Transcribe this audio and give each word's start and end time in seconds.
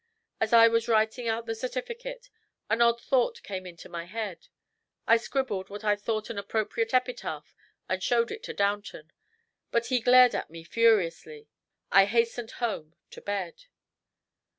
As 0.39 0.51
I 0.51 0.67
was 0.67 0.87
writing 0.87 1.27
out 1.27 1.45
the 1.45 1.53
certificate, 1.53 2.31
an 2.71 2.81
odd 2.81 2.99
thought 2.99 3.43
came 3.43 3.67
into 3.67 3.87
my 3.87 4.05
head. 4.05 4.47
I 5.05 5.17
scribbled 5.17 5.69
what 5.69 5.83
I 5.83 5.95
thought 5.95 6.31
an 6.31 6.39
appropriate 6.39 6.91
epitaph 6.91 7.55
and 7.87 8.01
showed 8.01 8.31
it 8.31 8.41
to 8.45 8.53
Downton, 8.55 9.11
but 9.69 9.85
he 9.93 9.99
glared 9.99 10.33
at 10.33 10.49
me 10.49 10.63
furiously. 10.63 11.49
I 11.91 12.05
hastened 12.05 12.53
home 12.53 12.95
to 13.11 13.21
bed. 13.21 13.65